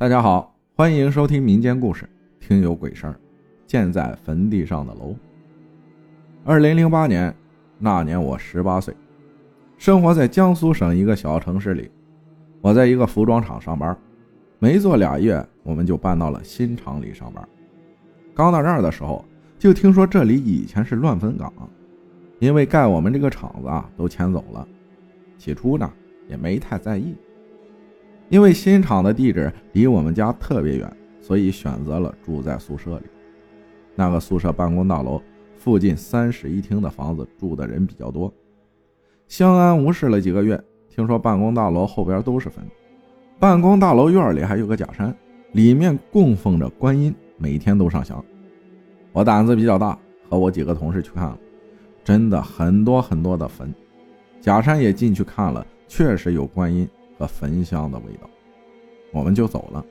[0.00, 2.08] 大家好，欢迎收听民间故事，
[2.38, 3.18] 听有鬼事儿。
[3.66, 5.12] 建在坟地上的楼。
[6.44, 7.34] 二零零八年
[7.80, 8.94] 那年，我十八岁，
[9.76, 11.90] 生活在江苏省一个小城市里。
[12.60, 13.98] 我在一个服装厂上班，
[14.60, 17.44] 没做俩月，我们就搬到了新厂里上班。
[18.36, 19.24] 刚到这儿的时候，
[19.58, 21.52] 就听说这里以前是乱坟岗，
[22.38, 24.64] 因为盖我们这个厂子啊都迁走了。
[25.36, 25.92] 起初呢，
[26.28, 27.16] 也没太在意。
[28.28, 33.04] 因为新厂的地址离我们家特别远，所以选择了住在宿舍里。
[33.94, 35.20] 那个宿舍办公大楼
[35.56, 38.32] 附近三室一厅的房子住的人比较多，
[39.26, 40.62] 相安无事了几个月。
[40.88, 42.64] 听说办公大楼后边都是坟，
[43.38, 45.14] 办公大楼院里还有个假山，
[45.52, 48.22] 里面供奉着观音，每天都上香。
[49.12, 51.38] 我胆子比较大，和我几个同事去看了，
[52.04, 53.72] 真的很多很多的坟，
[54.40, 56.88] 假山也进去看了，确实有观音。
[57.18, 58.30] 和焚香的味道，
[59.12, 59.84] 我们就走了。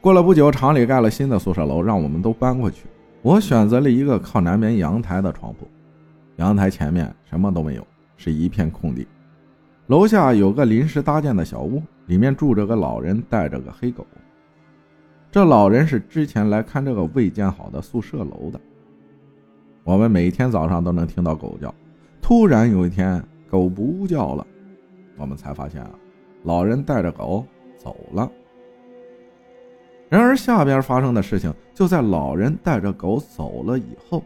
[0.00, 2.84] 过了不久，厂里盖了新的宿舍楼，让我们都搬过去。
[3.22, 5.66] 我选择了一个靠南边阳台的床铺，
[6.36, 9.06] 阳台前面什么都没有，是一片空地。
[9.86, 14.06] 楼下有个临时搭建的小屋，里面住着个老人，带着个黑狗。
[15.30, 18.60] 这老人是之前来看这个未建好的宿舍楼的。
[19.84, 21.74] 我们每天早上都能听到狗叫。
[22.20, 24.46] 突然有一天，狗不叫了，
[25.22, 25.90] 我们才发现啊。
[26.42, 27.46] 老人带着狗
[27.78, 28.30] 走了。
[30.08, 34.22] 然而，下边发生的事情就在老人带着狗走了以后。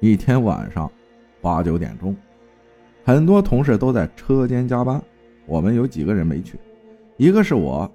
[0.00, 0.90] 一天晚上
[1.40, 2.14] 八九点钟，
[3.04, 5.00] 很多同事都在车间加班，
[5.46, 6.58] 我们有几个人没去。
[7.16, 7.90] 一个是我，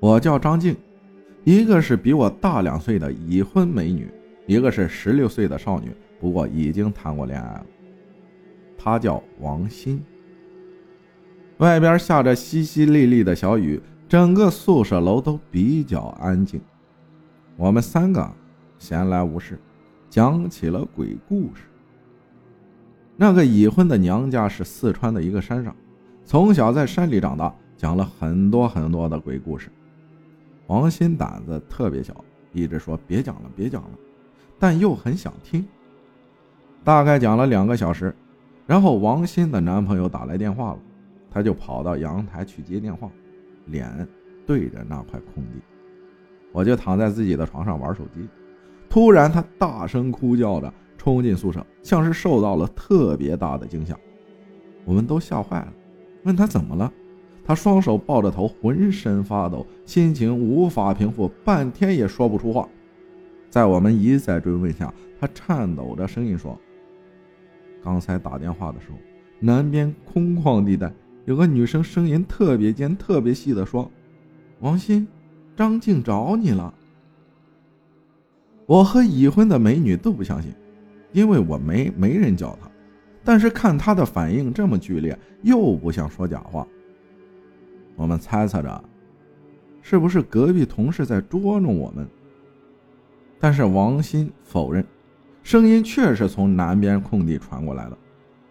[0.00, 0.74] 我叫张静；
[1.44, 4.06] 一个是比我大两岁的已婚美女；
[4.46, 7.66] 一个是十六岁的少女，不过已经谈过恋爱了。
[8.78, 10.00] 她叫王鑫。
[11.62, 16.60] 外边下着淅淅沥沥的小雨，整个宿舍楼都比较安静。
[17.56, 18.28] 我们三个
[18.80, 19.56] 闲来无事，
[20.10, 21.62] 讲起了鬼故事。
[23.14, 25.72] 那个已婚的娘家是四川的一个山上，
[26.24, 29.70] 从小在山里长大，讲了很多很多的鬼故事。
[30.66, 32.12] 王鑫胆子特别小，
[32.52, 33.90] 一直说别讲了，别讲了，
[34.58, 35.64] 但又很想听。
[36.82, 38.12] 大概讲了两个小时，
[38.66, 40.78] 然后王鑫的男朋友打来电话了。
[41.32, 43.10] 他就跑到阳台去接电话，
[43.66, 44.06] 脸
[44.46, 45.60] 对着那块空地。
[46.52, 48.28] 我就躺在自己的床上玩手机，
[48.88, 53.98] 突然他大声哭叫着冲进宿舍，像是受到了特别大的惊吓。
[54.84, 55.72] 我们都吓坏了，
[56.24, 56.92] 问他怎么了。
[57.44, 62.68] 他双手抱着头，浑身发抖，心情无法平复，半天也说不出话。
[63.50, 66.56] 在我们一再追问下，他颤抖着声音说
[67.82, 68.98] ：“刚才打电话的时候，
[69.40, 70.92] 南边空旷地带。”
[71.24, 73.90] 有个女生声音特别尖、特别细的说
[74.60, 75.06] ：“王鑫，
[75.56, 76.72] 张静找你了。”
[78.66, 80.52] 我和已婚的美女都不相信，
[81.12, 82.70] 因为我没没人叫她，
[83.22, 86.66] 但是看她的反应这么剧烈，又不像说假话。
[87.94, 88.84] 我们猜测着，
[89.80, 92.08] 是不是隔壁同事在捉弄我们？
[93.38, 94.84] 但是王鑫否认，
[95.42, 97.98] 声音确实从南边空地传过来的。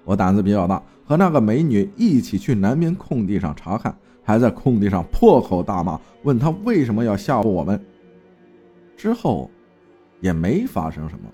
[0.03, 7.79] 我胆子比较大，和那个美女一起去南边空地上查看，还在空地上破口大骂，问她为什么要吓唬我们。
[8.97, 9.49] 之后，
[10.19, 11.25] 也没发生什么。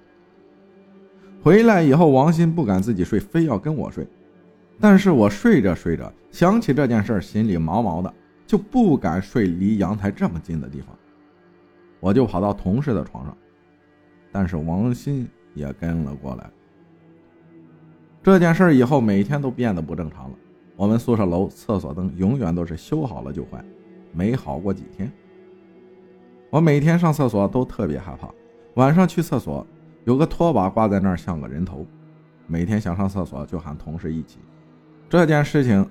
[1.41, 4.05] 回来以后，王鑫不敢自己睡，非要跟我睡。
[4.79, 8.13] 但是我睡着睡着，想起这件事，心里毛毛的，
[8.45, 10.95] 就不敢睡离阳台这么近的地方。
[11.99, 13.35] 我就跑到同事的床上，
[14.31, 16.49] 但是王鑫也跟了过来。
[18.27, 20.35] 这件事以后每天都变得不正常了。
[20.75, 23.63] 我们宿舍楼厕所灯永远都是修好了就坏，
[24.11, 25.09] 没好过几天。
[26.49, 28.29] 我每天上厕所都特别害怕，
[28.73, 29.65] 晚上去厕所
[30.03, 31.85] 有个拖把挂在那儿像个人头，
[32.47, 34.39] 每天想上厕所就喊同事一起。
[35.07, 35.89] 这件事情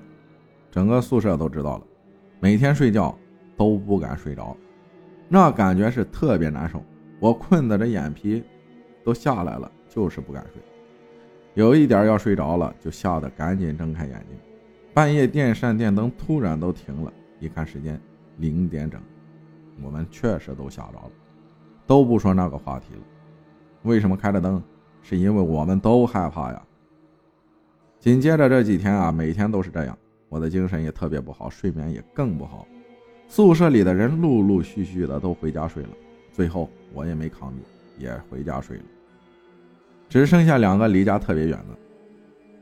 [0.71, 1.85] 整个宿舍都知道了，
[2.39, 3.17] 每天睡觉
[3.57, 4.55] 都不敢睡着，
[5.27, 6.83] 那感觉是特别难受。
[7.19, 8.45] 我困得这眼皮
[9.03, 10.61] 都下来了，就是不敢睡。
[11.57, 14.39] 有一点要睡着了，就吓得赶紧睁开眼睛。
[14.93, 17.11] 半夜电扇、电灯突然都停了，
[17.41, 17.99] 一看时间
[18.37, 19.01] 零点整，
[19.83, 21.11] 我们确实都吓着了，
[21.87, 23.01] 都不说那个话题了。
[23.85, 24.63] 为什么开着灯？
[25.01, 26.63] 是因为我们都害怕呀。
[27.99, 29.97] 紧接着这几天啊，每天都是这样，
[30.29, 32.69] 我的精神也特别不好，睡眠也更不好。
[33.29, 35.91] 宿舍里的人陆陆续续的都回家睡了，
[36.35, 37.63] 最后我也没扛住，
[37.97, 38.85] 也回家睡了。
[40.09, 41.77] 只剩下两个离家特别远的，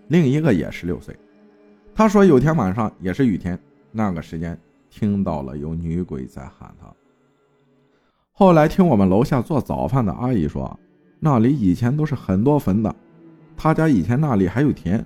[0.08, 1.16] 另一个也十六岁。
[1.94, 3.58] 他说有天晚上也是雨天，
[3.92, 4.58] 那个时间
[4.90, 6.92] 听到了有女鬼在喊他。
[8.32, 10.78] 后来听我们楼下做早饭的阿姨说，
[11.20, 12.94] 那里以前都是很多坟的，
[13.56, 15.04] 他家以前那里还有田。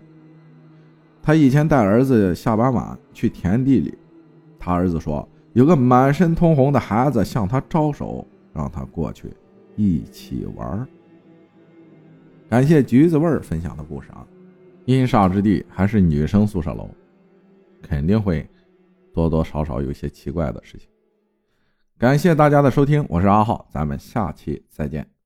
[1.22, 3.98] 他以前带儿子下班晚去田地里，
[4.58, 9.30] 他儿子说有个满身通红的孩子向他招手，让他过去
[9.76, 10.88] 一起玩。
[12.48, 14.26] 感谢橘子味儿分享的故事啊，
[14.86, 16.88] 阴煞之地还是女生宿舍楼，
[17.82, 18.48] 肯定会
[19.12, 20.88] 多多少少有些奇怪的事情。
[21.98, 25.17] 感谢大家的收听，我是阿浩，咱们下期再见。